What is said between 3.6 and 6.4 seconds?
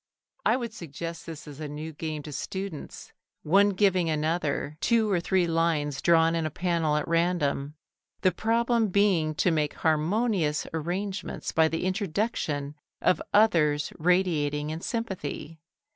giving another two or three lines drawn